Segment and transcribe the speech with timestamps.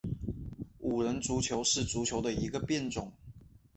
[0.79, 3.13] 五人足球是足球的一个变种。